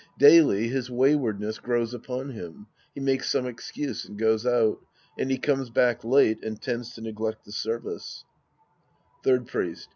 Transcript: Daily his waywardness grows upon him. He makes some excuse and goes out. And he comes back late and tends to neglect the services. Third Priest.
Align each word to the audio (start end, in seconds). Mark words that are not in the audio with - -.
Daily 0.17 0.67
his 0.67 0.89
waywardness 0.89 1.59
grows 1.59 1.93
upon 1.93 2.31
him. 2.31 2.65
He 2.95 2.99
makes 2.99 3.29
some 3.31 3.45
excuse 3.45 4.03
and 4.03 4.17
goes 4.17 4.47
out. 4.47 4.79
And 5.15 5.29
he 5.29 5.37
comes 5.37 5.69
back 5.69 6.03
late 6.03 6.43
and 6.43 6.59
tends 6.59 6.95
to 6.95 7.01
neglect 7.01 7.45
the 7.45 7.51
services. 7.51 8.25
Third 9.23 9.45
Priest. 9.45 9.89